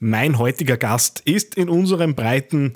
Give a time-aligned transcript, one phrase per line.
[0.00, 2.74] Mein heutiger Gast ist in unseren Breiten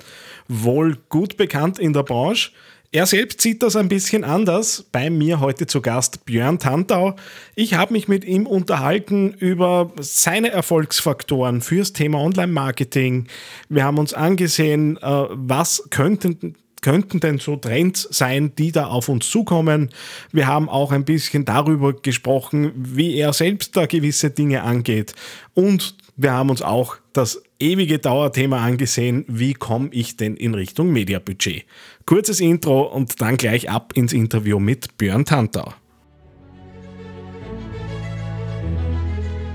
[0.49, 2.51] wohl gut bekannt in der Branche.
[2.91, 4.85] Er selbst sieht das ein bisschen anders.
[4.91, 7.15] Bei mir heute zu Gast Björn Tantau.
[7.55, 13.27] Ich habe mich mit ihm unterhalten über seine Erfolgsfaktoren fürs Thema Online-Marketing.
[13.69, 19.09] Wir haben uns angesehen, äh, was könnten könnten denn so Trends sein, die da auf
[19.09, 19.89] uns zukommen?
[20.31, 25.15] Wir haben auch ein bisschen darüber gesprochen, wie er selbst da gewisse Dinge angeht.
[25.53, 30.91] Und wir haben uns auch das ewige Dauerthema angesehen, wie komme ich denn in Richtung
[30.91, 31.65] Mediabudget.
[32.05, 35.73] Kurzes Intro und dann gleich ab ins Interview mit Björn Tantau.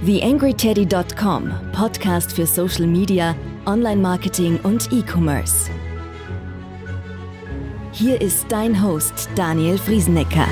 [0.05, 5.71] TheAngryTeddy.com, Podcast für Social Media, Online-Marketing und E-Commerce.
[7.93, 10.47] Hier ist dein Host Daniel Friesenecker.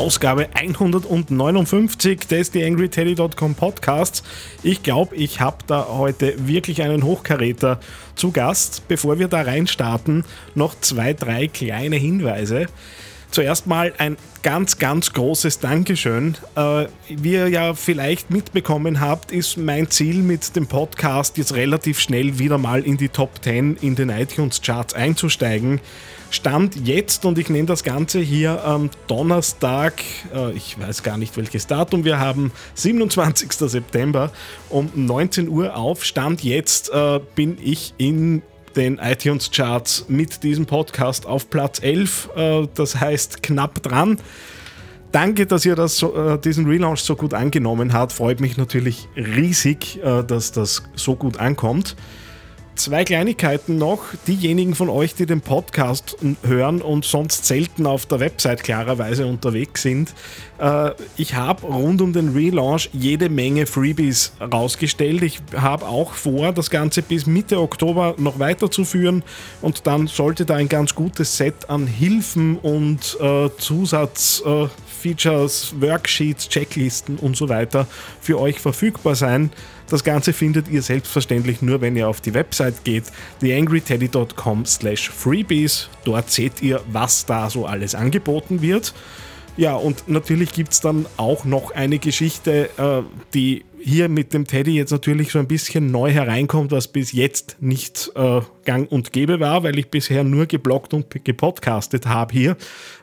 [0.00, 4.22] Ausgabe 159 des TheAngryTeddy.com Podcasts.
[4.62, 7.78] Ich glaube, ich habe da heute wirklich einen Hochkaräter
[8.14, 8.88] zu Gast.
[8.88, 12.68] Bevor wir da reinstarten, noch zwei, drei kleine Hinweise.
[13.30, 16.34] Zuerst mal ein ganz, ganz großes Dankeschön.
[16.56, 22.00] Äh, wie ihr ja vielleicht mitbekommen habt, ist mein Ziel mit dem Podcast jetzt relativ
[22.00, 25.78] schnell wieder mal in die Top 10 in den iTunes-Charts einzusteigen.
[26.30, 29.94] Stand jetzt, und ich nehme das Ganze hier am Donnerstag,
[30.32, 33.52] äh, ich weiß gar nicht welches Datum wir haben, 27.
[33.52, 34.30] September
[34.68, 36.04] um 19 Uhr auf.
[36.04, 38.42] Stand jetzt äh, bin ich in
[38.76, 44.18] den iTunes-Charts mit diesem Podcast auf Platz 11, äh, das heißt knapp dran.
[45.10, 46.06] Danke, dass ihr das
[46.44, 48.12] diesen Relaunch so gut angenommen habt.
[48.12, 51.96] Freut mich natürlich riesig, dass das so gut ankommt.
[52.80, 54.04] Zwei Kleinigkeiten noch.
[54.26, 59.82] Diejenigen von euch, die den Podcast hören und sonst selten auf der Website klarerweise unterwegs
[59.82, 60.14] sind.
[60.58, 65.22] Äh, ich habe rund um den Relaunch jede Menge Freebies rausgestellt.
[65.22, 69.24] Ich habe auch vor, das Ganze bis Mitte Oktober noch weiterzuführen
[69.60, 76.48] und dann sollte da ein ganz gutes Set an Hilfen und äh, Zusatzfeatures, äh, Worksheets,
[76.48, 77.86] Checklisten und so weiter
[78.22, 79.50] für euch verfügbar sein.
[79.90, 83.04] Das Ganze findet ihr selbstverständlich nur, wenn ihr auf die Website geht,
[83.40, 85.90] theangryteddy.com slash freebies.
[86.04, 88.94] Dort seht ihr, was da so alles angeboten wird.
[89.56, 93.02] Ja, und natürlich gibt es dann auch noch eine Geschichte, äh,
[93.34, 97.56] die hier mit dem Teddy jetzt natürlich so ein bisschen neu hereinkommt, was bis jetzt
[97.60, 102.56] nicht äh, gang und gäbe war, weil ich bisher nur gebloggt und gepodcastet habe hier.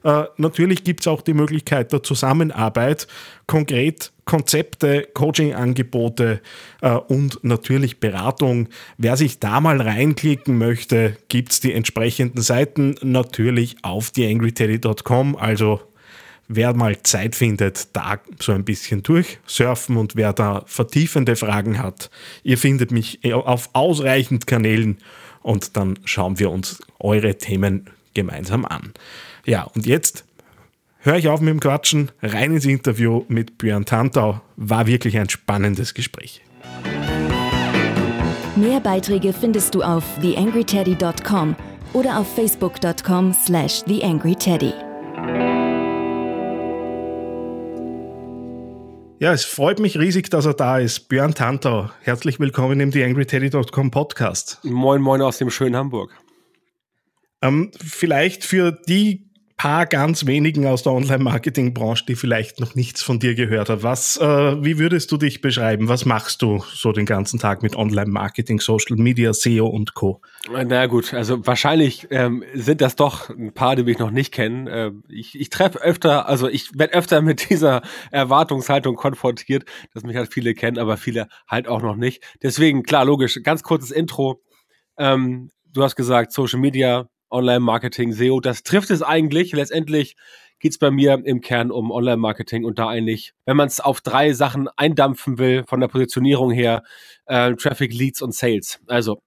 [0.03, 3.07] Äh, natürlich gibt es auch die Möglichkeit der Zusammenarbeit,
[3.47, 6.41] konkret Konzepte, Coaching-Angebote
[6.81, 8.67] äh, und natürlich Beratung.
[8.97, 15.81] Wer sich da mal reinklicken möchte, gibt es die entsprechenden Seiten natürlich auf theangryteddy.com, also
[16.47, 22.09] wer mal Zeit findet, da so ein bisschen durchsurfen und wer da vertiefende Fragen hat,
[22.43, 24.97] ihr findet mich auf ausreichend Kanälen
[25.41, 28.93] und dann schauen wir uns eure Themen gemeinsam an.
[29.45, 30.25] Ja, und jetzt
[30.99, 34.41] höre ich auf mit dem Quatschen, rein ins Interview mit Björn Tantau.
[34.55, 36.41] War wirklich ein spannendes Gespräch.
[38.55, 41.55] Mehr Beiträge findest du auf theangryteddy.com
[41.93, 44.73] oder auf facebook.com slash theangryteddy.
[49.19, 51.09] Ja, es freut mich riesig, dass er da ist.
[51.09, 54.59] Björn Tantau, herzlich willkommen im TheAngryTeddy.com Podcast.
[54.61, 56.15] Moin, moin aus dem schönen Hamburg.
[57.41, 59.26] Ähm, vielleicht für die
[59.67, 63.83] paar ganz wenigen aus der Online-Marketing-Branche, die vielleicht noch nichts von dir gehört haben.
[63.83, 64.23] Was, äh,
[64.63, 65.89] wie würdest du dich beschreiben?
[65.89, 70.21] Was machst du so den ganzen Tag mit Online-Marketing, Social Media, SEO und Co.?
[70.49, 74.67] Na gut, also wahrscheinlich ähm, sind das doch ein paar, die mich noch nicht kennen.
[74.67, 80.15] Äh, ich ich treffe öfter, also ich werde öfter mit dieser Erwartungshaltung konfrontiert, dass mich
[80.15, 82.23] halt viele kennen, aber viele halt auch noch nicht.
[82.41, 84.41] Deswegen, klar, logisch, ganz kurzes Intro.
[84.97, 89.51] Ähm, du hast gesagt, Social Media, Online-Marketing, SEO, das trifft es eigentlich.
[89.51, 90.15] Letztendlich
[90.59, 94.33] geht's bei mir im Kern um Online-Marketing und da eigentlich, wenn man es auf drei
[94.33, 96.83] Sachen eindampfen will, von der Positionierung her,
[97.25, 98.79] äh, Traffic, Leads und Sales.
[98.87, 99.21] Also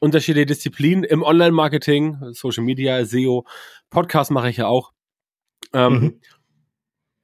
[0.00, 3.44] unterschiedliche Disziplinen im Online-Marketing, Social Media, SEO,
[3.90, 4.92] Podcast mache ich ja auch.
[5.74, 6.20] Ähm, mhm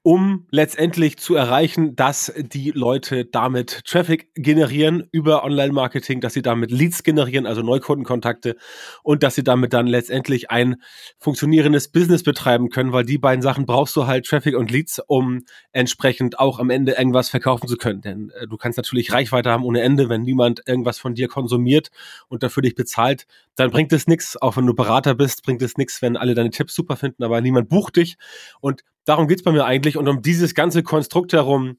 [0.08, 6.70] um letztendlich zu erreichen, dass die Leute damit Traffic generieren über Online-Marketing, dass sie damit
[6.70, 8.56] Leads generieren, also Neukundenkontakte
[9.02, 10.76] und dass sie damit dann letztendlich ein
[11.18, 15.44] funktionierendes Business betreiben können, weil die beiden Sachen brauchst du halt Traffic und Leads, um
[15.72, 18.00] entsprechend auch am Ende irgendwas verkaufen zu können.
[18.00, 21.90] Denn äh, du kannst natürlich Reichweite haben ohne Ende, wenn niemand irgendwas von dir konsumiert
[22.28, 23.26] und dafür dich bezahlt,
[23.56, 26.48] dann bringt es nichts, auch wenn du Berater bist, bringt es nichts, wenn alle deine
[26.48, 28.16] Tipps super finden, aber niemand bucht dich
[28.62, 29.96] und darum geht's bei mir eigentlich.
[29.96, 31.78] Und um dieses ganze Konstrukt herum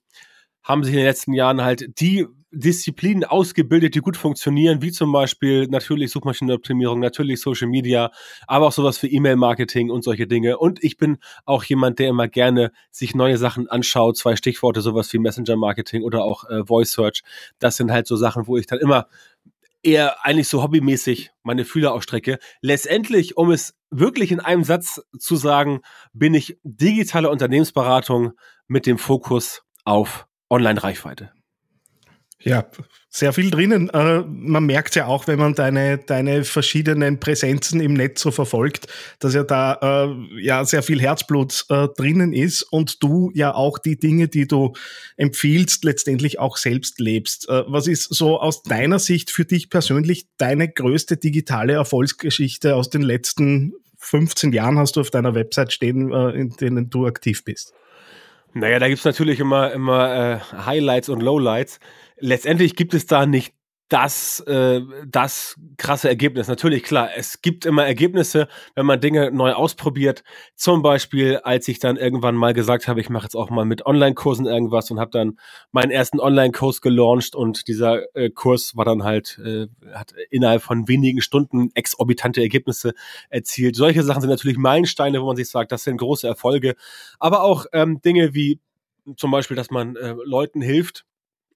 [0.64, 5.12] haben sich in den letzten Jahren halt die Disziplinen ausgebildet, die gut funktionieren, wie zum
[5.12, 8.12] Beispiel natürlich Suchmaschinenoptimierung, natürlich Social Media,
[8.48, 10.58] aber auch sowas für E-Mail-Marketing und solche Dinge.
[10.58, 14.18] Und ich bin auch jemand, der immer gerne sich neue Sachen anschaut.
[14.18, 17.22] Zwei Stichworte, sowas wie Messenger-Marketing oder auch äh, Voice Search.
[17.60, 19.06] Das sind halt so Sachen, wo ich dann immer
[19.84, 22.40] eher eigentlich so hobbymäßig meine Fühler ausstrecke.
[22.62, 25.82] Letztendlich, um es wirklich in einem Satz zu sagen,
[26.14, 28.34] bin ich digitale Unternehmensberatung
[28.68, 31.32] mit dem Fokus auf Online-Reichweite.
[32.42, 32.66] Ja,
[33.10, 33.90] sehr viel drinnen.
[33.90, 38.88] Äh, man merkt ja auch, wenn man deine, deine verschiedenen Präsenzen im Netz so verfolgt,
[39.20, 43.78] dass ja da äh, ja sehr viel Herzblut äh, drinnen ist und du ja auch
[43.78, 44.74] die Dinge, die du
[45.18, 47.50] empfiehlst, letztendlich auch selbst lebst.
[47.50, 52.90] Äh, was ist so aus deiner Sicht für dich persönlich deine größte digitale Erfolgsgeschichte aus
[52.90, 57.44] den letzten 15 Jahren hast du auf deiner Website stehen, äh, in denen du aktiv
[57.44, 57.74] bist?
[58.54, 61.80] Naja, da gibt's natürlich immer, immer äh, Highlights und Lowlights
[62.20, 63.54] letztendlich gibt es da nicht
[63.90, 66.48] das, äh, das krasse Ergebnis.
[66.48, 70.24] Natürlich, klar, es gibt immer Ergebnisse, wenn man Dinge neu ausprobiert.
[70.56, 73.88] Zum Beispiel, als ich dann irgendwann mal gesagt habe, ich mache jetzt auch mal mit
[73.88, 75.40] Online-Kursen irgendwas und habe dann
[75.72, 80.88] meinen ersten Online-Kurs gelauncht und dieser äh, Kurs war dann halt, äh, hat innerhalb von
[80.88, 82.94] wenigen Stunden exorbitante Ergebnisse
[83.30, 83.76] erzielt.
[83.76, 86.76] Solche Sachen sind natürlich Meilensteine, wo man sich sagt, das sind große Erfolge.
[87.18, 88.60] Aber auch ähm, Dinge wie
[89.18, 91.06] zum Beispiel, dass man äh, Leuten hilft,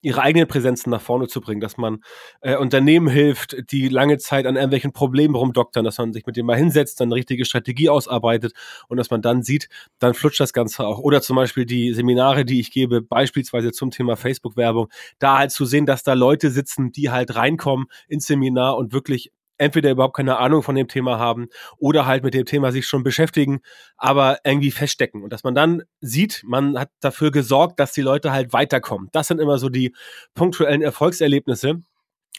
[0.04, 2.04] ihre eigenen Präsenzen nach vorne zu bringen, dass man
[2.42, 6.46] äh, Unternehmen hilft, die lange Zeit an irgendwelchen Problemen rumdoktern, dass man sich mit denen
[6.46, 8.54] mal hinsetzt, dann eine richtige Strategie ausarbeitet
[8.90, 9.70] und dass man dann sieht,
[10.00, 11.00] dann flutscht das Ganze auch.
[11.00, 14.90] Oder zum Beispiel die Seminare, die ich gebe, beispielsweise zum Thema Facebook-Werbung,
[15.20, 19.32] da halt zu sehen, dass da Leute sitzen, die halt reinkommen ins Seminar und wirklich
[19.58, 21.48] entweder überhaupt keine Ahnung von dem Thema haben
[21.78, 23.62] oder halt mit dem Thema sich schon beschäftigen,
[23.98, 25.24] aber irgendwie feststecken.
[25.24, 29.10] Und dass man dann sieht, man hat dafür gesorgt, dass die Leute halt weiterkommen.
[29.12, 29.96] Das sind immer so die
[30.34, 31.84] punktuellen Erfolgserlebnisse.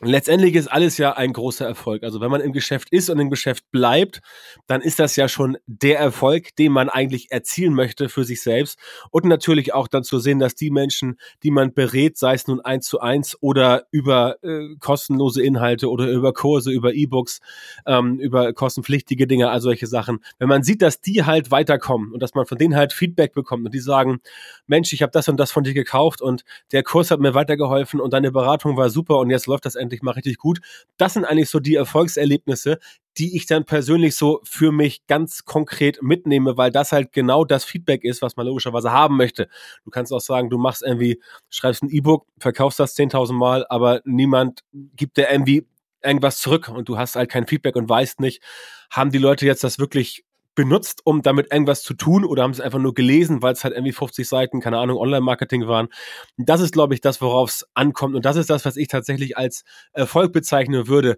[0.00, 2.02] Letztendlich ist alles ja ein großer Erfolg.
[2.02, 4.23] Also wenn man im Geschäft ist und im Geschäft bleibt,
[4.67, 8.76] dann ist das ja schon der Erfolg, den man eigentlich erzielen möchte für sich selbst.
[9.12, 12.61] Und natürlich auch dann zu sehen, dass die Menschen, die man berät, sei es nun
[12.61, 17.40] eins zu eins oder über äh, kostenlose Inhalte oder über Kurse, über E-Books,
[17.87, 22.20] ähm, über kostenpflichtige Dinge, all solche Sachen, wenn man sieht, dass die halt weiterkommen und
[22.20, 24.19] dass man von denen halt Feedback bekommt und die sagen,
[24.67, 28.00] Mensch, ich habe das und das von dir gekauft und der Kurs hat mir weitergeholfen
[28.00, 30.61] und deine Beratung war super und jetzt läuft das endlich mal richtig gut.
[30.97, 32.79] Das sind eigentlich so die Erfolgserlebnisse,
[33.17, 37.65] die ich dann persönlich so für mich ganz konkret mitnehme, weil das halt genau das
[37.65, 39.49] Feedback ist, was man logischerweise haben möchte.
[39.85, 44.01] Du kannst auch sagen, du machst irgendwie, schreibst ein E-Book, verkaufst das 10.000 Mal, aber
[44.05, 45.67] niemand gibt dir irgendwie
[46.03, 48.43] irgendwas zurück und du hast halt kein Feedback und weißt nicht,
[48.91, 52.65] haben die Leute jetzt das wirklich benutzt, um damit irgendwas zu tun oder haben sie
[52.65, 55.89] einfach nur gelesen, weil es halt irgendwie 50 Seiten, keine Ahnung, Online-Marketing waren.
[56.37, 58.15] Das ist, glaube ich, das, worauf es ankommt.
[58.15, 61.17] Und das ist das, was ich tatsächlich als Erfolg bezeichnen würde.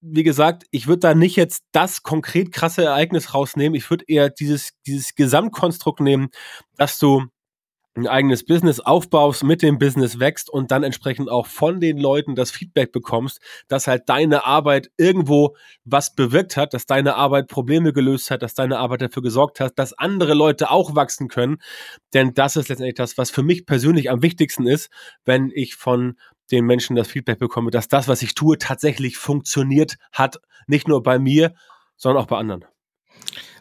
[0.00, 3.74] Wie gesagt, ich würde da nicht jetzt das konkret krasse Ereignis rausnehmen.
[3.74, 6.30] Ich würde eher dieses, dieses Gesamtkonstrukt nehmen,
[6.76, 7.26] dass du
[7.94, 12.36] ein eigenes Business aufbaust, mit dem Business wächst und dann entsprechend auch von den Leuten
[12.36, 17.92] das Feedback bekommst, dass halt deine Arbeit irgendwo was bewirkt hat, dass deine Arbeit Probleme
[17.92, 21.58] gelöst hat, dass deine Arbeit dafür gesorgt hat, dass andere Leute auch wachsen können.
[22.14, 24.90] Denn das ist letztendlich das, was für mich persönlich am wichtigsten ist,
[25.24, 26.16] wenn ich von
[26.52, 31.02] den Menschen das Feedback bekomme, dass das, was ich tue, tatsächlich funktioniert hat, nicht nur
[31.02, 31.54] bei mir,
[31.96, 32.64] sondern auch bei anderen.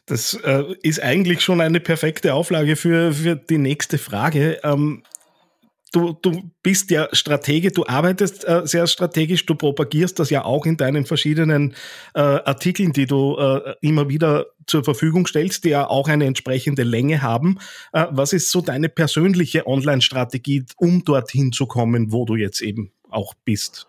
[0.10, 4.60] Das äh, ist eigentlich schon eine perfekte Auflage für, für die nächste Frage.
[4.64, 5.04] Ähm,
[5.92, 10.66] du, du bist ja Stratege, du arbeitest äh, sehr strategisch, du propagierst das ja auch
[10.66, 11.76] in deinen verschiedenen
[12.16, 16.84] äh, Artikeln, die du äh, immer wieder zur Verfügung stellst, die ja auch eine entsprechende
[16.84, 17.60] Länge haben.
[17.94, 22.92] Äh, was ist so deine persönliche Online-Strategie, um dorthin zu kommen, wo du jetzt eben
[23.12, 23.89] auch bist?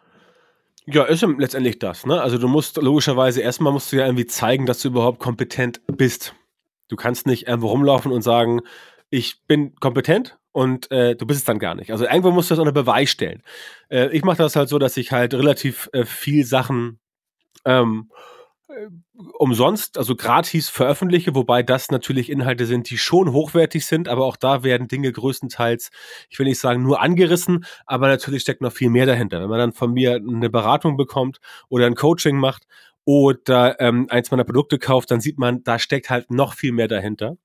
[0.86, 2.06] Ja, ist letztendlich das.
[2.06, 2.20] Ne?
[2.20, 6.34] Also du musst logischerweise erstmal musst du ja irgendwie zeigen, dass du überhaupt kompetent bist.
[6.88, 8.60] Du kannst nicht irgendwo rumlaufen und sagen,
[9.10, 11.92] ich bin kompetent und äh, du bist es dann gar nicht.
[11.92, 13.42] Also irgendwo musst du das unter Beweis stellen.
[13.88, 16.98] Äh, ich mache das halt so, dass ich halt relativ äh, viel Sachen
[17.64, 18.39] ähm, äh,
[19.38, 24.36] umsonst, also gratis veröffentliche, wobei das natürlich Inhalte sind, die schon hochwertig sind, aber auch
[24.36, 25.90] da werden Dinge größtenteils,
[26.28, 29.40] ich will nicht sagen nur angerissen, aber natürlich steckt noch viel mehr dahinter.
[29.40, 32.66] Wenn man dann von mir eine Beratung bekommt oder ein Coaching macht
[33.04, 36.88] oder ähm, eins meiner Produkte kauft, dann sieht man, da steckt halt noch viel mehr
[36.88, 37.36] dahinter.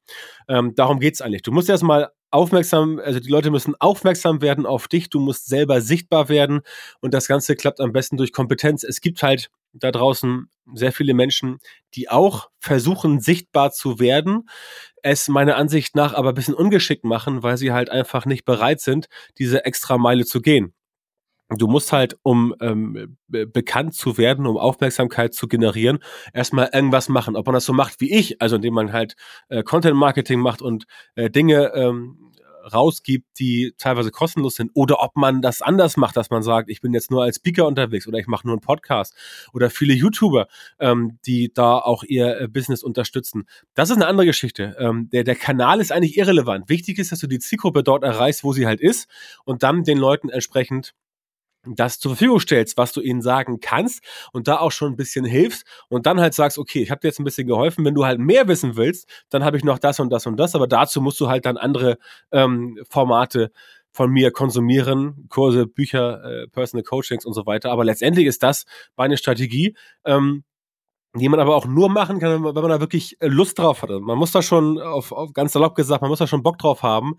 [0.47, 1.41] Ähm, darum geht's eigentlich.
[1.41, 5.81] Du musst erstmal aufmerksam, also die Leute müssen aufmerksam werden auf dich, du musst selber
[5.81, 6.61] sichtbar werden
[6.99, 8.83] und das Ganze klappt am besten durch Kompetenz.
[8.83, 11.59] Es gibt halt da draußen sehr viele Menschen,
[11.95, 14.49] die auch versuchen, sichtbar zu werden,
[15.01, 18.81] es meiner Ansicht nach aber ein bisschen ungeschickt machen, weil sie halt einfach nicht bereit
[18.81, 20.74] sind, diese extra Meile zu gehen.
[21.49, 25.99] Du musst halt, um ähm, bekannt zu werden, um Aufmerksamkeit zu generieren,
[26.33, 27.35] erstmal irgendwas machen.
[27.35, 29.15] Ob man das so macht wie ich, also indem man halt
[29.49, 32.25] äh, Content Marketing macht und äh, Dinge ähm,
[32.73, 36.81] rausgibt, die teilweise kostenlos sind, oder ob man das anders macht, dass man sagt, ich
[36.81, 39.15] bin jetzt nur als Speaker unterwegs oder ich mache nur einen Podcast
[39.53, 40.47] oder viele YouTuber,
[40.79, 43.43] ähm, die da auch ihr äh, Business unterstützen.
[43.75, 44.75] Das ist eine andere Geschichte.
[44.79, 46.69] Ähm, der, der Kanal ist eigentlich irrelevant.
[46.69, 49.07] Wichtig ist, dass du die Zielgruppe dort erreichst, wo sie halt ist
[49.43, 50.93] und dann den Leuten entsprechend
[51.67, 55.25] das zur Verfügung stellst, was du ihnen sagen kannst und da auch schon ein bisschen
[55.25, 58.05] hilfst und dann halt sagst, okay, ich habe dir jetzt ein bisschen geholfen, wenn du
[58.05, 61.01] halt mehr wissen willst, dann habe ich noch das und das und das, aber dazu
[61.01, 61.97] musst du halt dann andere
[62.31, 63.51] ähm, Formate
[63.91, 68.65] von mir konsumieren, Kurse, Bücher, äh, Personal Coachings und so weiter, aber letztendlich ist das
[68.95, 70.43] meine Strategie, ähm,
[71.19, 73.89] die man aber auch nur machen kann, wenn man da wirklich äh, Lust drauf hat.
[73.89, 76.83] Man muss da schon, auf, auf ganz salopp gesagt, man muss da schon Bock drauf
[76.83, 77.15] haben,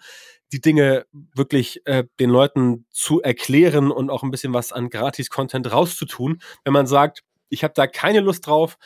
[0.53, 5.73] die Dinge wirklich äh, den Leuten zu erklären und auch ein bisschen was an Gratis-Content
[5.73, 6.41] rauszutun.
[6.65, 8.77] Wenn man sagt, ich habe da keine Lust drauf,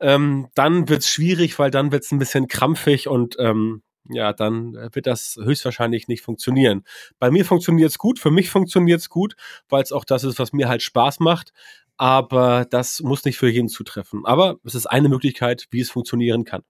[0.00, 5.06] ähm, dann wird's schwierig, weil dann wird's ein bisschen krampfig und ähm, ja, dann wird
[5.06, 6.84] das höchstwahrscheinlich nicht funktionieren.
[7.18, 9.34] Bei mir funktioniert's gut, für mich funktioniert's gut,
[9.68, 11.52] weil es auch das ist, was mir halt Spaß macht.
[11.98, 14.26] Aber das muss nicht für jeden zutreffen.
[14.26, 16.62] Aber es ist eine Möglichkeit, wie es funktionieren kann.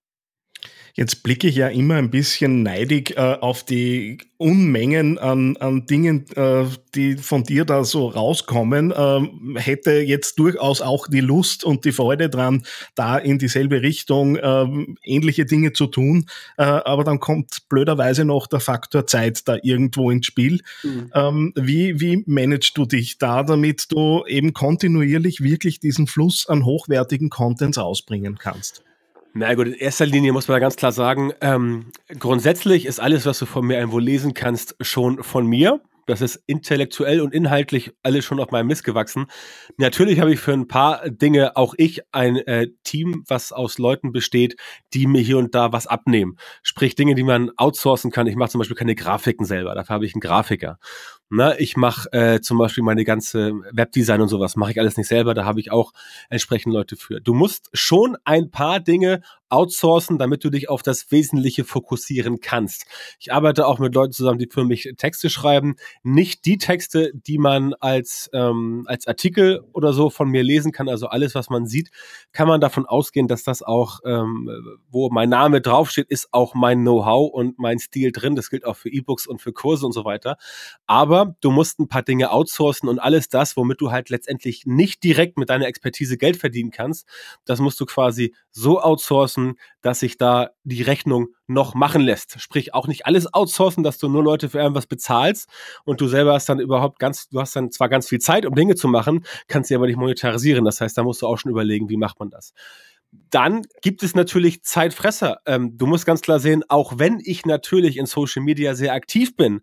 [0.97, 6.25] Jetzt blicke ich ja immer ein bisschen neidig äh, auf die Unmengen an, an Dingen,
[6.37, 8.95] äh, die von dir da so rauskommen.
[8.97, 12.63] Ähm, hätte jetzt durchaus auch die Lust und die Freude dran,
[12.95, 14.67] da in dieselbe Richtung äh,
[15.03, 16.27] ähnliche Dinge zu tun.
[16.59, 20.61] Äh, aber dann kommt blöderweise noch der Faktor Zeit da irgendwo ins Spiel.
[20.85, 21.11] Mhm.
[21.13, 26.65] Ähm, wie, wie managst du dich da, damit du eben kontinuierlich wirklich diesen Fluss an
[26.65, 28.85] hochwertigen Contents ausbringen kannst?
[29.37, 31.87] Na gut, in erster Linie muss man ganz klar sagen, ähm,
[32.21, 35.81] grundsätzlich ist alles, was du von mir irgendwo lesen kannst, schon von mir.
[36.07, 39.27] Das ist intellektuell und inhaltlich alles schon auf meinem Mist gewachsen.
[39.77, 44.13] Natürlich habe ich für ein paar Dinge auch ich ein äh, Team, was aus Leuten
[44.13, 44.57] besteht,
[44.93, 46.37] die mir hier und da was abnehmen.
[46.63, 48.27] Sprich Dinge, die man outsourcen kann.
[48.27, 50.79] Ich mache zum Beispiel keine Grafiken selber, dafür habe ich einen Grafiker.
[51.31, 55.09] Na, ich mache äh, zum Beispiel meine ganze Webdesign und sowas, mache ich alles nicht
[55.09, 55.93] selber, da habe ich auch
[56.29, 57.21] entsprechend Leute für.
[57.21, 62.87] Du musst schon ein paar Dinge outsourcen, damit du dich auf das Wesentliche fokussieren kannst.
[63.19, 65.77] Ich arbeite auch mit Leuten zusammen, die für mich Texte schreiben.
[66.03, 70.89] Nicht die Texte, die man als, ähm, als Artikel oder so von mir lesen kann.
[70.89, 71.91] Also alles, was man sieht,
[72.33, 74.51] kann man davon ausgehen, dass das auch, ähm,
[74.91, 78.37] wo mein Name draufsteht, ist auch mein Know-how und mein Stil drin.
[78.37, 80.37] Das gilt auch für E-Books und für Kurse und so weiter.
[80.87, 85.03] Aber du musst ein paar Dinge outsourcen und alles das, womit du halt letztendlich nicht
[85.05, 87.07] direkt mit deiner Expertise Geld verdienen kannst,
[87.45, 92.41] das musst du quasi so outsourcen, dass sich da die Rechnung noch machen lässt.
[92.41, 95.49] Sprich, auch nicht alles outsourcen, dass du nur Leute für irgendwas bezahlst
[95.85, 98.55] und du selber hast dann überhaupt ganz, du hast dann zwar ganz viel Zeit, um
[98.55, 100.65] Dinge zu machen, kannst sie aber nicht monetarisieren.
[100.65, 102.53] Das heißt, da musst du auch schon überlegen, wie macht man das.
[103.31, 105.39] Dann gibt es natürlich Zeitfresser.
[105.47, 109.37] Ähm, du musst ganz klar sehen, auch wenn ich natürlich in Social Media sehr aktiv
[109.37, 109.61] bin,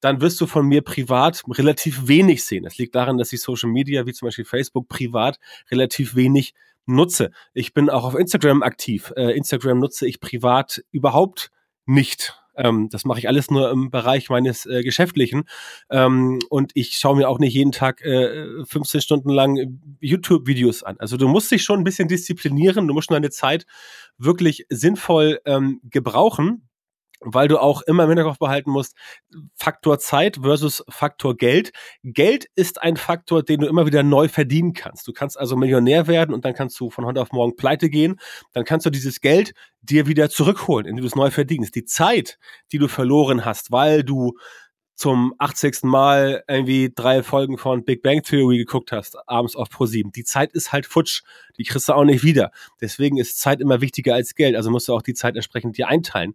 [0.00, 2.64] dann wirst du von mir privat relativ wenig sehen.
[2.66, 5.38] Es liegt daran, dass ich Social Media, wie zum Beispiel Facebook, privat
[5.70, 6.54] relativ wenig
[6.86, 7.30] nutze.
[7.54, 9.12] Ich bin auch auf Instagram aktiv.
[9.16, 11.50] Äh, Instagram nutze ich privat überhaupt
[11.86, 12.34] nicht.
[12.56, 15.44] Ähm, das mache ich alles nur im Bereich meines äh, Geschäftlichen.
[15.90, 20.96] Ähm, und ich schaue mir auch nicht jeden Tag äh, 15 Stunden lang YouTube-Videos an.
[20.98, 22.86] Also du musst dich schon ein bisschen disziplinieren.
[22.88, 23.66] Du musst schon deine Zeit
[24.18, 26.69] wirklich sinnvoll ähm, gebrauchen
[27.20, 28.96] weil du auch immer im Hinterkopf behalten musst,
[29.54, 31.72] Faktor Zeit versus Faktor Geld.
[32.02, 35.06] Geld ist ein Faktor, den du immer wieder neu verdienen kannst.
[35.06, 38.18] Du kannst also Millionär werden und dann kannst du von heute auf morgen pleite gehen.
[38.52, 41.74] Dann kannst du dieses Geld dir wieder zurückholen, indem du es neu verdienst.
[41.74, 42.38] Die Zeit,
[42.72, 44.36] die du verloren hast, weil du
[44.94, 45.84] zum 80.
[45.84, 50.12] Mal irgendwie drei Folgen von Big Bang Theory geguckt hast, abends auf Pro 7.
[50.12, 51.22] Die Zeit ist halt futsch.
[51.56, 52.50] Die kriegst du auch nicht wieder.
[52.82, 54.56] Deswegen ist Zeit immer wichtiger als Geld.
[54.56, 56.34] Also musst du auch die Zeit entsprechend dir einteilen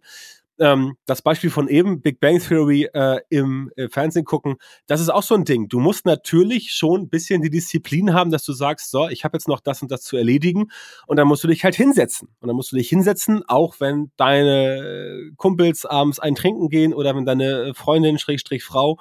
[0.58, 5.08] ähm, das Beispiel von eben, Big Bang Theory äh, im äh, Fernsehen gucken, das ist
[5.08, 5.68] auch so ein Ding.
[5.68, 9.36] Du musst natürlich schon ein bisschen die Disziplin haben, dass du sagst, so, ich habe
[9.36, 10.70] jetzt noch das und das zu erledigen
[11.06, 12.28] und dann musst du dich halt hinsetzen.
[12.40, 17.14] Und dann musst du dich hinsetzen, auch wenn deine Kumpels abends ein Trinken gehen oder
[17.14, 18.98] wenn deine Freundin, Schrägstrich Frau,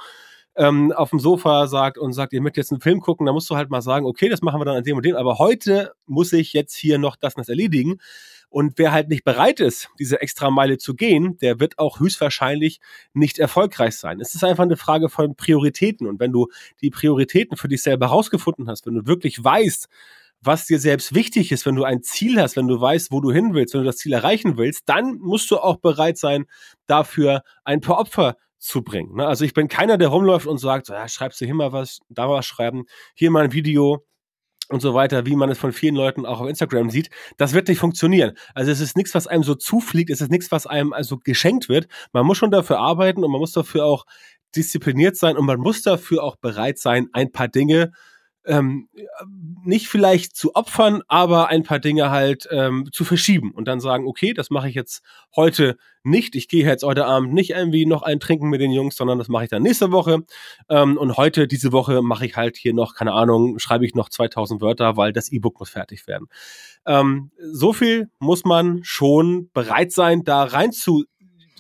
[0.58, 3.50] ähm, auf dem Sofa sagt und sagt, ihr möchtet jetzt einen Film gucken, dann musst
[3.50, 5.94] du halt mal sagen, okay, das machen wir dann an dem und dem, aber heute
[6.06, 7.98] muss ich jetzt hier noch das und das erledigen.
[8.56, 12.80] Und wer halt nicht bereit ist, diese extra Meile zu gehen, der wird auch höchstwahrscheinlich
[13.14, 14.22] nicht erfolgreich sein.
[14.22, 16.08] Es ist einfach eine Frage von Prioritäten.
[16.08, 16.48] Und wenn du
[16.80, 19.90] die Prioritäten für dich selber herausgefunden hast, wenn du wirklich weißt,
[20.40, 23.30] was dir selbst wichtig ist, wenn du ein Ziel hast, wenn du weißt, wo du
[23.30, 26.46] hin willst, wenn du das Ziel erreichen willst, dann musst du auch bereit sein,
[26.88, 29.18] dafür ein paar Opfer zu bringen.
[29.18, 29.28] Ne?
[29.28, 32.30] Also ich bin keiner, der rumläuft und sagt, ja, schreibst du hier mal was, da
[32.30, 32.86] was schreiben,
[33.16, 34.06] hier mal ein Video
[34.70, 37.10] und so weiter, wie man es von vielen Leuten auch auf Instagram sieht.
[37.38, 38.34] Das wird nicht funktionieren.
[38.54, 41.70] Also es ist nichts, was einem so zufliegt, es ist nichts, was einem also geschenkt
[41.70, 41.88] wird.
[42.14, 44.06] Man muss schon dafür arbeiten und man muss dafür auch
[44.56, 47.92] diszipliniert sein und man muss dafür auch bereit sein, ein paar Dinge
[48.46, 48.90] ähm,
[49.64, 54.08] nicht vielleicht zu opfern, aber ein paar Dinge halt ähm, zu verschieben und dann sagen,
[54.08, 55.02] okay, das mache ich jetzt
[55.36, 56.36] heute nicht.
[56.36, 59.28] Ich gehe jetzt heute Abend nicht irgendwie noch ein Trinken mit den Jungs, sondern das
[59.28, 60.24] mache ich dann nächste Woche.
[60.70, 64.10] Ähm, und heute, diese Woche, mache ich halt hier noch, keine Ahnung, schreibe ich noch
[64.10, 66.28] 2000 Wörter, weil das E-Book muss fertig werden.
[66.86, 71.06] Ähm, so viel muss man schon bereit sein, da rein zu,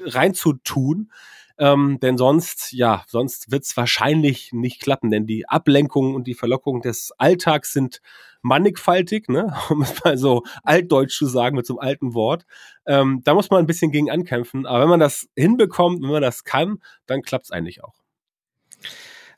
[0.03, 1.09] rein zu tun.
[1.57, 6.33] Ähm, denn sonst, ja, sonst wird es wahrscheinlich nicht klappen, denn die Ablenkungen und die
[6.33, 8.01] Verlockungen des Alltags sind
[8.41, 9.55] mannigfaltig, ne?
[9.69, 12.45] um es mal so altdeutsch zu sagen mit so einem alten Wort.
[12.85, 14.65] Ähm, da muss man ein bisschen gegen ankämpfen.
[14.65, 17.95] Aber wenn man das hinbekommt, wenn man das kann, dann klappt es eigentlich auch.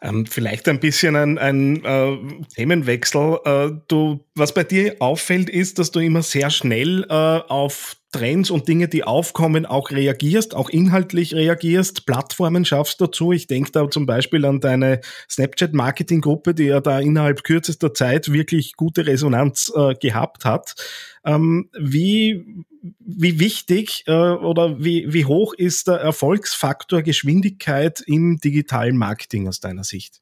[0.01, 2.17] Ähm, vielleicht ein bisschen ein, ein äh,
[2.55, 3.39] Themenwechsel.
[3.45, 8.49] Äh, du, was bei dir auffällt, ist, dass du immer sehr schnell äh, auf Trends
[8.49, 13.31] und Dinge, die aufkommen, auch reagierst, auch inhaltlich reagierst, Plattformen schaffst dazu.
[13.33, 18.73] Ich denke da zum Beispiel an deine Snapchat-Marketing-Gruppe, die ja da innerhalb kürzester Zeit wirklich
[18.75, 20.75] gute Resonanz äh, gehabt hat.
[21.25, 22.63] Ähm, wie,
[22.99, 29.59] wie wichtig äh, oder wie, wie hoch ist der Erfolgsfaktor Geschwindigkeit im digitalen Marketing aus
[29.59, 30.21] deiner Sicht?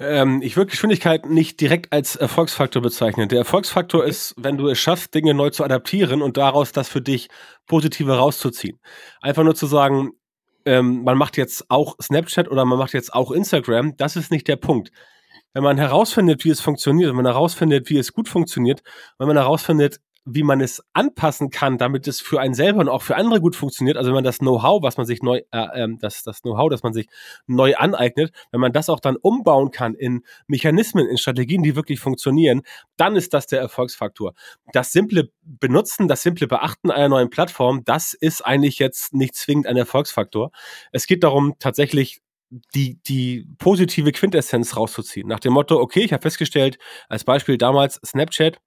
[0.00, 3.28] Ähm, ich würde Geschwindigkeit nicht direkt als Erfolgsfaktor bezeichnen.
[3.28, 7.00] Der Erfolgsfaktor ist, wenn du es schaffst, Dinge neu zu adaptieren und daraus das für
[7.00, 7.28] dich
[7.66, 8.78] Positive rauszuziehen.
[9.20, 10.12] Einfach nur zu sagen,
[10.64, 14.46] ähm, man macht jetzt auch Snapchat oder man macht jetzt auch Instagram, das ist nicht
[14.48, 14.90] der Punkt.
[15.54, 18.82] Wenn man herausfindet, wie es funktioniert, wenn man herausfindet, wie es gut funktioniert,
[19.18, 23.02] wenn man herausfindet, wie man es anpassen kann, damit es für einen selber und auch
[23.02, 23.96] für andere gut funktioniert.
[23.96, 26.82] Also wenn man das Know-how, was man sich neu, äh, ähm, das, das Know-how, das
[26.82, 27.08] man sich
[27.46, 32.00] neu aneignet, wenn man das auch dann umbauen kann in Mechanismen, in Strategien, die wirklich
[32.00, 32.62] funktionieren,
[32.96, 34.34] dann ist das der Erfolgsfaktor.
[34.72, 39.66] Das simple Benutzen, das simple Beachten einer neuen Plattform, das ist eigentlich jetzt nicht zwingend
[39.66, 40.50] ein Erfolgsfaktor.
[40.92, 42.20] Es geht darum, tatsächlich
[42.74, 45.28] die, die positive Quintessenz rauszuziehen.
[45.28, 46.78] Nach dem Motto, okay, ich habe festgestellt,
[47.08, 48.58] als Beispiel damals Snapchat,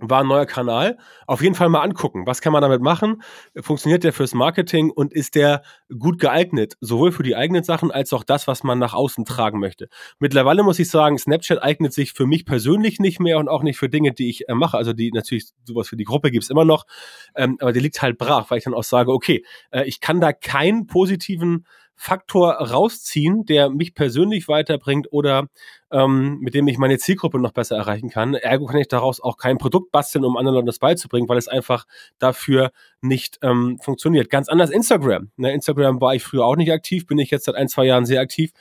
[0.00, 0.98] war ein neuer Kanal.
[1.26, 2.26] Auf jeden Fall mal angucken.
[2.26, 3.22] Was kann man damit machen?
[3.60, 5.62] Funktioniert der fürs Marketing und ist der
[5.98, 6.76] gut geeignet?
[6.80, 9.88] Sowohl für die eigenen Sachen als auch das, was man nach außen tragen möchte.
[10.18, 13.78] Mittlerweile muss ich sagen, Snapchat eignet sich für mich persönlich nicht mehr und auch nicht
[13.78, 14.76] für Dinge, die ich äh, mache.
[14.76, 16.86] Also die natürlich sowas für die Gruppe gibt's immer noch.
[17.34, 20.20] Ähm, aber der liegt halt brach, weil ich dann auch sage, okay, äh, ich kann
[20.20, 25.48] da keinen positiven Faktor rausziehen, der mich persönlich weiterbringt oder
[25.90, 28.34] ähm, mit dem ich meine Zielgruppe noch besser erreichen kann.
[28.34, 31.48] Ergo kann ich daraus auch kein Produkt basteln, um anderen Leuten das beizubringen, weil es
[31.48, 31.86] einfach
[32.18, 34.30] dafür nicht ähm, funktioniert.
[34.30, 35.30] Ganz anders Instagram.
[35.36, 38.04] Ne, Instagram war ich früher auch nicht aktiv, bin ich jetzt seit ein, zwei Jahren
[38.04, 38.52] sehr aktiv.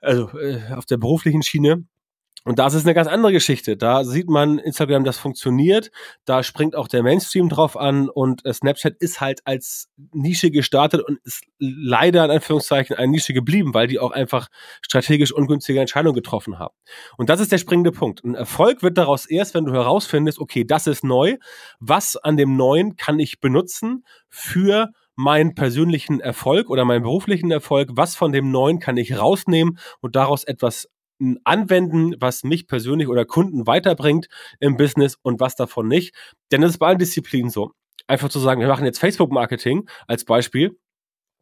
[0.00, 1.84] Also äh, auf der beruflichen Schiene.
[2.44, 3.76] Und das ist eine ganz andere Geschichte.
[3.76, 5.90] Da sieht man Instagram, das funktioniert.
[6.24, 11.02] Da springt auch der Mainstream drauf an und äh, Snapchat ist halt als Nische gestartet
[11.06, 14.48] und ist leider in Anführungszeichen eine Nische geblieben, weil die auch einfach
[14.80, 16.74] strategisch ungünstige Entscheidungen getroffen haben.
[17.16, 18.24] Und das ist der springende Punkt.
[18.24, 21.36] Ein Erfolg wird daraus erst, wenn du herausfindest, okay, das ist neu.
[21.78, 27.90] Was an dem Neuen kann ich benutzen für meinen persönlichen Erfolg oder meinen beruflichen Erfolg,
[27.92, 30.88] was von dem Neuen kann ich rausnehmen und daraus etwas
[31.44, 34.28] anwenden, was mich persönlich oder Kunden weiterbringt
[34.60, 36.14] im Business und was davon nicht.
[36.50, 37.72] Denn das ist bei allen Disziplinen so.
[38.06, 40.76] Einfach zu sagen, wir machen jetzt Facebook-Marketing als Beispiel.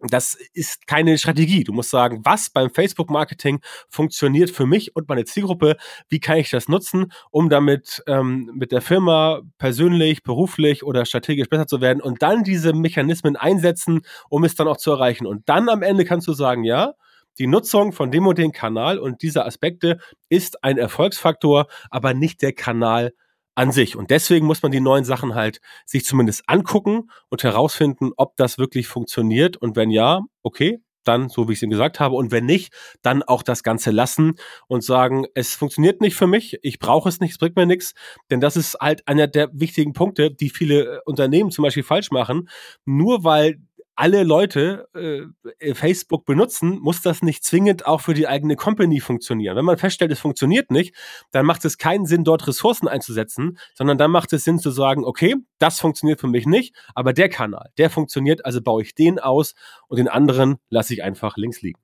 [0.08, 1.62] Das ist keine Strategie.
[1.62, 5.76] Du musst sagen, was beim Facebook-Marketing funktioniert für mich und meine Zielgruppe.
[6.08, 11.48] Wie kann ich das nutzen, um damit ähm, mit der Firma persönlich, beruflich oder strategisch
[11.48, 15.26] besser zu werden und dann diese Mechanismen einsetzen, um es dann auch zu erreichen.
[15.26, 16.94] Und dann am Ende kannst du sagen, ja,
[17.40, 19.98] die Nutzung von dem und dem Kanal und dieser Aspekte
[20.28, 23.12] ist ein Erfolgsfaktor, aber nicht der Kanal
[23.54, 23.96] an sich.
[23.96, 28.58] Und deswegen muss man die neuen Sachen halt sich zumindest angucken und herausfinden, ob das
[28.58, 29.56] wirklich funktioniert.
[29.56, 32.14] Und wenn ja, okay, dann, so wie ich es Ihnen gesagt habe.
[32.14, 32.72] Und wenn nicht,
[33.02, 34.34] dann auch das Ganze lassen
[34.68, 37.94] und sagen, es funktioniert nicht für mich, ich brauche es nicht, es bringt mir nichts.
[38.30, 42.48] Denn das ist halt einer der wichtigen Punkte, die viele Unternehmen zum Beispiel falsch machen.
[42.84, 43.60] Nur weil
[44.00, 49.56] alle Leute äh, Facebook benutzen, muss das nicht zwingend auch für die eigene Company funktionieren.
[49.56, 50.94] Wenn man feststellt, es funktioniert nicht,
[51.32, 55.04] dann macht es keinen Sinn, dort Ressourcen einzusetzen, sondern dann macht es Sinn zu sagen,
[55.04, 59.18] okay, das funktioniert für mich nicht, aber der Kanal, der funktioniert, also baue ich den
[59.18, 59.54] aus
[59.86, 61.78] und den anderen lasse ich einfach links liegen.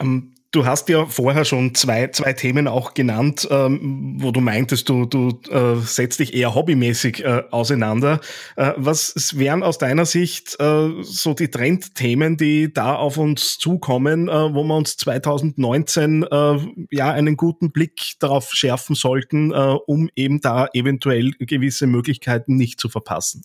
[0.00, 4.88] Ähm, Du hast ja vorher schon zwei, zwei Themen auch genannt, ähm, wo du meintest,
[4.88, 8.20] du, du äh, setzt dich eher hobbymäßig äh, auseinander.
[8.56, 14.28] Äh, was wären aus deiner Sicht äh, so die Trendthemen, die da auf uns zukommen,
[14.28, 16.58] äh, wo wir uns 2019 äh,
[16.90, 22.80] ja einen guten Blick darauf schärfen sollten, äh, um eben da eventuell gewisse Möglichkeiten nicht
[22.80, 23.44] zu verpassen?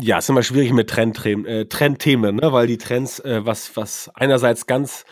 [0.00, 2.52] Ja, ist immer schwierig mit Trendthemen, äh, Trendthemen ne?
[2.52, 5.04] weil die Trends, äh, was, was einerseits ganz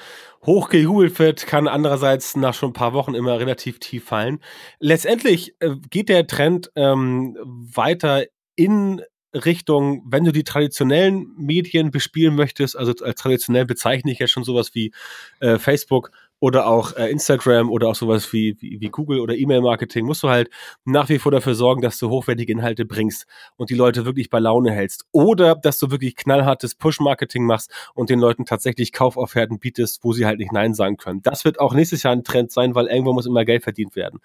[0.45, 4.41] hochgejubelt wird, kann andererseits nach schon ein paar Wochen immer relativ tief fallen.
[4.81, 8.25] Letztendlich äh, geht der Trend ähm, weiter
[8.57, 9.03] in
[9.35, 14.45] Richtung, wenn du die traditionellen Medien bespielen möchtest, also als traditionell bezeichne ich ja schon
[14.45, 14.93] sowas wie
[15.41, 16.11] äh, Facebook
[16.43, 20.29] oder auch äh, Instagram oder auch sowas wie, wie, wie Google oder E-Mail-Marketing, musst du
[20.29, 20.51] halt
[20.85, 24.41] nach wie vor dafür sorgen, dass du hochwertige Inhalte bringst und die Leute wirklich bei
[24.41, 25.05] Laune hältst.
[25.13, 30.27] Oder dass du wirklich knallhartes Push-Marketing machst und den Leuten tatsächlich Kaufofferten bietest, wo sie
[30.27, 31.23] halt nicht Nein sagen können.
[31.23, 34.19] Das wird auch nächstes Jahr ein Trend sein, weil irgendwo muss immer Geld verdient werden.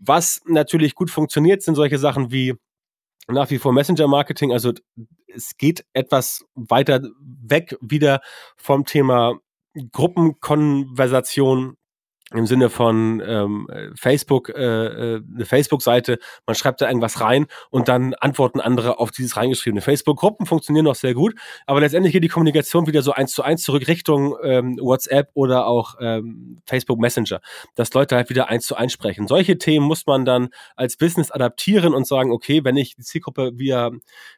[0.00, 2.54] Was natürlich gut funktioniert, sind solche Sachen wie
[3.28, 4.52] nach wie vor Messenger-Marketing.
[4.52, 4.72] Also
[5.32, 8.22] es geht etwas weiter weg wieder
[8.56, 9.38] vom Thema
[9.92, 11.76] Gruppenkonversation
[12.32, 17.88] im Sinne von ähm, Facebook, äh, äh, eine Facebook-Seite, man schreibt da irgendwas rein und
[17.88, 19.82] dann antworten andere auf dieses reingeschriebene.
[19.82, 21.34] Facebook-Gruppen funktionieren noch sehr gut,
[21.66, 25.66] aber letztendlich geht die Kommunikation wieder so eins zu eins zurück Richtung ähm, WhatsApp oder
[25.66, 27.40] auch ähm, Facebook Messenger,
[27.74, 29.28] dass Leute halt wieder eins zu eins sprechen.
[29.28, 33.52] Solche Themen muss man dann als Business adaptieren und sagen, okay, wenn ich die Zielgruppe
[33.54, 33.90] via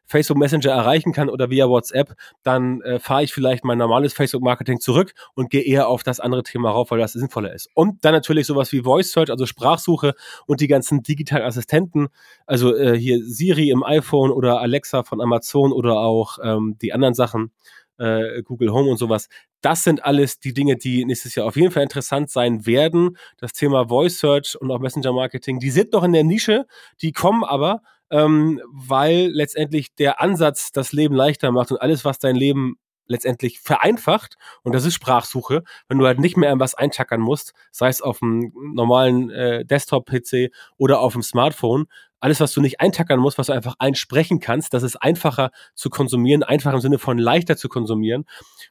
[0.06, 4.80] Facebook Messenger erreichen kann oder via WhatsApp, dann äh, fahre ich vielleicht mein normales Facebook-Marketing
[4.80, 7.68] zurück und gehe eher auf das andere Thema rauf, weil das sinnvoller ist.
[7.74, 10.14] Und dann natürlich sowas wie Voice Search, also Sprachsuche
[10.46, 12.08] und die ganzen digitalen Assistenten,
[12.46, 17.14] also äh, hier Siri im iPhone oder Alexa von Amazon oder auch ähm, die anderen
[17.14, 17.52] Sachen,
[17.98, 19.28] äh, Google Home und sowas.
[19.60, 23.16] Das sind alles die Dinge, die nächstes Jahr auf jeden Fall interessant sein werden.
[23.38, 26.66] Das Thema Voice Search und auch Messenger Marketing, die sind noch in der Nische,
[27.02, 32.18] die kommen aber ähm, weil letztendlich der Ansatz das Leben leichter macht und alles, was
[32.18, 37.20] dein Leben letztendlich vereinfacht und das ist Sprachsuche, wenn du halt nicht mehr was eintackern
[37.20, 41.86] musst, sei es auf dem normalen äh, Desktop-PC oder auf dem Smartphone,
[42.20, 45.90] alles, was du nicht eintackern musst, was du einfach einsprechen kannst, das ist einfacher zu
[45.90, 48.24] konsumieren, einfach im Sinne von leichter zu konsumieren.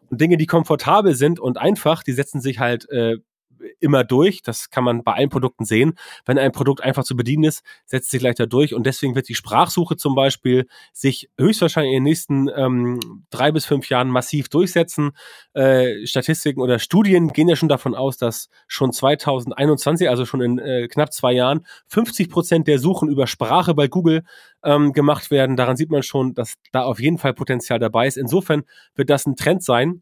[0.10, 3.17] Und Dinge, die komfortabel sind und einfach, die setzen sich halt äh,
[3.80, 4.41] immer durch.
[4.41, 5.94] Das kann man bei allen Produkten sehen.
[6.26, 8.74] Wenn ein Produkt einfach zu bedienen ist, setzt sich leichter durch.
[8.74, 13.65] Und deswegen wird die Sprachsuche zum Beispiel sich höchstwahrscheinlich in den nächsten ähm, drei bis
[13.65, 15.12] fünf Jahren massiv durchsetzen.
[15.54, 20.60] Äh, Statistiken oder Studien gehen ja schon davon aus, dass schon 2021, also schon in
[20.60, 24.24] äh, knapp zwei Jahren, 50 Prozent der Suchen über Sprache bei Google
[24.63, 25.56] ähm, gemacht werden.
[25.56, 28.18] Daran sieht man schon, dass da auf jeden Fall Potenzial dabei ist.
[28.18, 28.63] Insofern
[28.96, 30.02] wird das ein Trend sein.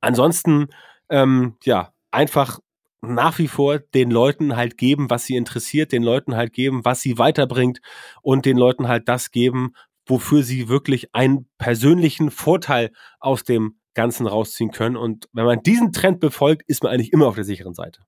[0.00, 0.68] Ansonsten,
[1.08, 2.58] ähm, ja, einfach
[3.02, 7.00] nach wie vor den Leuten halt geben, was sie interessiert, den Leuten halt geben, was
[7.00, 7.80] sie weiterbringt
[8.22, 9.72] und den Leuten halt das geben,
[10.06, 14.96] wofür sie wirklich einen persönlichen Vorteil aus dem Ganzen rausziehen können.
[14.96, 18.02] Und wenn man diesen Trend befolgt, ist man eigentlich immer auf der sicheren Seite.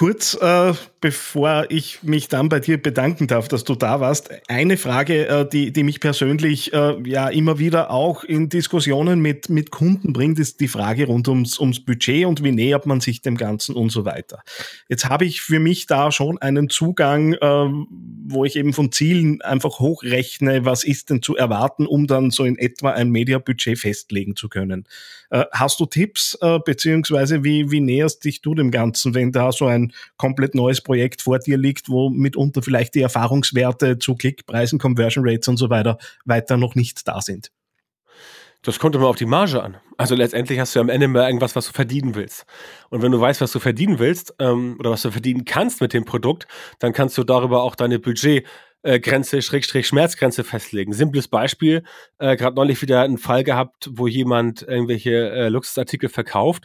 [0.00, 4.78] Kurz, äh, bevor ich mich dann bei dir bedanken darf, dass du da warst, eine
[4.78, 9.70] Frage, äh, die, die mich persönlich äh, ja immer wieder auch in Diskussionen mit, mit
[9.70, 13.36] Kunden bringt, ist die Frage rund ums, ums Budget und wie nähert man sich dem
[13.36, 14.42] Ganzen und so weiter.
[14.88, 17.68] Jetzt habe ich für mich da schon einen Zugang, äh,
[18.24, 22.46] wo ich eben von Zielen einfach hochrechne, was ist denn zu erwarten, um dann so
[22.46, 24.86] in etwa ein Mediabudget festlegen zu können.
[25.28, 29.52] Äh, hast du Tipps, äh, beziehungsweise wie, wie näherst dich du dem Ganzen, wenn da
[29.52, 34.78] so ein komplett neues Projekt vor dir liegt, wo mitunter vielleicht die Erfahrungswerte zu Klickpreisen,
[34.78, 37.50] Conversion Rates und so weiter weiter noch nicht da sind?
[38.62, 39.78] Das kommt immer auf die Marge an.
[39.96, 42.44] Also letztendlich hast du am Ende mal irgendwas, was du verdienen willst.
[42.90, 45.94] Und wenn du weißt, was du verdienen willst ähm, oder was du verdienen kannst mit
[45.94, 46.46] dem Produkt,
[46.78, 48.46] dann kannst du darüber auch deine Budget
[48.82, 49.00] äh,
[49.40, 50.92] Schrägstrich Schmerzgrenze festlegen.
[50.92, 51.84] Simples Beispiel,
[52.18, 56.64] äh, gerade neulich wieder einen Fall gehabt, wo jemand irgendwelche äh, Luxusartikel verkauft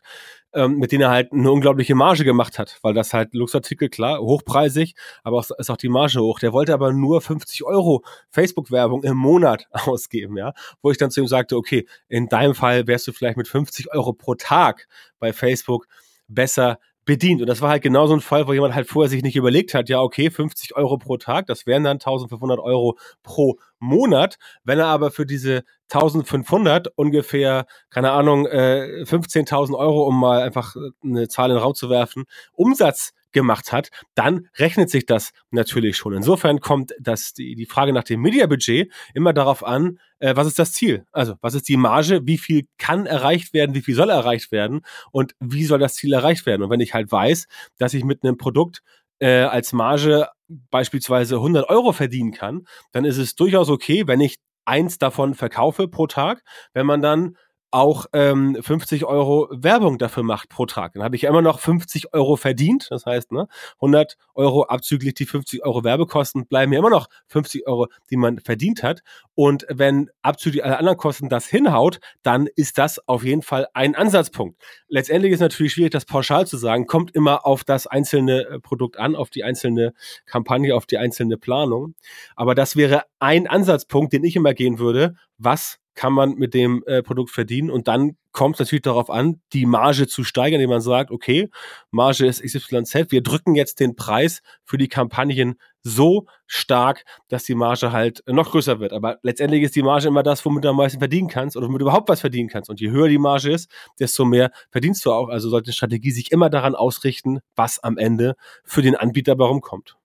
[0.56, 4.20] ähm, mit denen er halt eine unglaubliche Marge gemacht hat, weil das halt Luxartikel, klar,
[4.20, 6.40] hochpreisig, aber auch, ist auch die Marge hoch.
[6.40, 11.22] Der wollte aber nur 50 Euro Facebook-Werbung im Monat ausgeben, ja, wo ich dann zu
[11.22, 14.88] ihm sagte, okay, in deinem Fall wärst du vielleicht mit 50 Euro pro Tag
[15.20, 15.88] bei Facebook
[16.28, 17.42] besser bedient.
[17.42, 19.74] Und das war halt genau so ein Fall, wo jemand halt vorher sich nicht überlegt
[19.74, 24.38] hat, ja, okay, 50 Euro pro Tag, das wären dann 1500 Euro pro Monat.
[24.64, 30.76] Wenn er aber für diese 1500 ungefähr, keine Ahnung, äh, 15.000 Euro, um mal einfach
[31.04, 35.98] eine Zahl in den Raum zu werfen, Umsatz gemacht hat, dann rechnet sich das natürlich
[35.98, 36.14] schon.
[36.14, 40.58] Insofern kommt das, die, die Frage nach dem Mediabudget immer darauf an, äh, was ist
[40.58, 41.06] das Ziel?
[41.12, 42.22] Also, was ist die Marge?
[42.26, 43.76] Wie viel kann erreicht werden?
[43.76, 44.82] Wie viel soll erreicht werden?
[45.12, 46.64] Und wie soll das Ziel erreicht werden?
[46.64, 48.82] Und wenn ich halt weiß, dass ich mit einem Produkt
[49.20, 54.38] äh, als Marge beispielsweise 100 Euro verdienen kann, dann ist es durchaus okay, wenn ich
[54.66, 56.44] eins davon verkaufe pro Tag,
[56.74, 57.38] wenn man dann
[57.76, 60.94] auch ähm, 50 Euro Werbung dafür macht pro Tag.
[60.94, 62.88] Dann habe ich immer noch 50 Euro verdient.
[62.90, 63.50] Das heißt, ne,
[63.82, 68.40] 100 Euro abzüglich die 50 Euro Werbekosten bleiben mir immer noch 50 Euro, die man
[68.40, 69.02] verdient hat.
[69.34, 73.94] Und wenn abzüglich aller anderen Kosten das hinhaut, dann ist das auf jeden Fall ein
[73.94, 74.58] Ansatzpunkt.
[74.88, 76.86] Letztendlich ist natürlich schwierig, das pauschal zu sagen.
[76.86, 79.94] Kommt immer auf das einzelne äh, Produkt an, auf die einzelne
[80.26, 81.96] Kampagne, auf die einzelne Planung.
[82.38, 85.16] Aber das wäre ein Ansatzpunkt, den ich immer gehen würde.
[85.38, 87.72] Was kann man mit dem äh, Produkt verdienen.
[87.72, 91.50] Und dann kommt es natürlich darauf an, die Marge zu steigern, indem man sagt, okay,
[91.90, 97.56] Marge ist XYZ, wir drücken jetzt den Preis für die Kampagnen so stark, dass die
[97.56, 98.92] Marge halt noch größer wird.
[98.92, 101.82] Aber letztendlich ist die Marge immer das, womit du am meisten verdienen kannst oder womit
[101.82, 102.70] du überhaupt was verdienen kannst.
[102.70, 105.30] Und je höher die Marge ist, desto mehr verdienst du auch.
[105.30, 109.62] Also sollte die Strategie sich immer daran ausrichten, was am Ende für den Anbieter warum
[109.62, 109.96] kommt.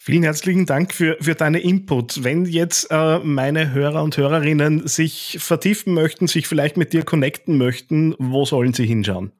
[0.00, 2.24] Vielen herzlichen Dank für, für deine Input.
[2.24, 7.58] Wenn jetzt äh, meine Hörer und Hörerinnen sich vertiefen möchten, sich vielleicht mit dir connecten
[7.58, 9.32] möchten, wo sollen sie hinschauen?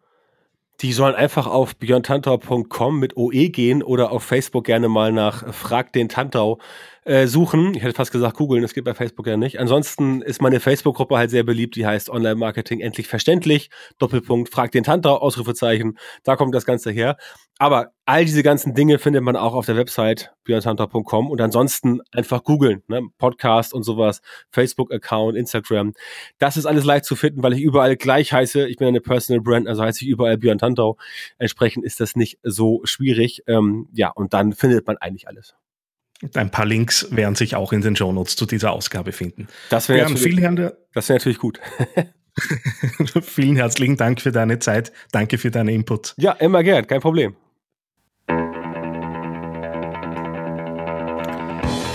[0.81, 5.93] Die sollen einfach auf björntantau.com mit OE gehen oder auf Facebook gerne mal nach Frag
[5.93, 6.61] den Tantau
[7.05, 7.75] äh, suchen.
[7.75, 9.59] Ich hätte fast gesagt googeln, das geht bei Facebook ja nicht.
[9.59, 13.71] Ansonsten ist meine Facebook-Gruppe halt sehr beliebt, die heißt Online-Marketing endlich verständlich.
[13.99, 15.99] Doppelpunkt, frag den Tantau, Ausrufezeichen.
[16.23, 17.17] Da kommt das Ganze her.
[17.59, 22.45] Aber all diese ganzen Dinge findet man auch auf der Website björntantau.com und ansonsten einfach
[22.45, 23.03] googeln, ne?
[23.19, 25.93] Podcast und sowas, Facebook-Account, Instagram.
[26.39, 28.69] Das ist alles leicht zu finden, weil ich überall gleich heiße.
[28.69, 30.97] Ich bin eine Personal Brand, also heiße ich überall Björn Tantau.
[31.39, 33.43] Entsprechend ist das nicht so schwierig.
[33.49, 35.57] Ähm, ja, und dann findet man eigentlich alles.
[36.35, 39.49] Ein paar Links werden sich auch in den Shownotes zu dieser Ausgabe finden.
[39.71, 41.61] Das wäre natürlich, wär natürlich gut.
[43.23, 44.93] vielen herzlichen Dank für deine Zeit.
[45.13, 46.15] Danke für deinen Input.
[46.17, 47.37] Ja, immer gern, kein Problem.